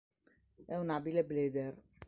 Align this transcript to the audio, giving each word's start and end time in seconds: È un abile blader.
È 0.65 0.75
un 0.75 0.89
abile 0.89 1.23
blader. 1.23 1.75